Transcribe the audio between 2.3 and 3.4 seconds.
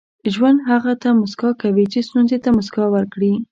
ته موسکا ورکړي.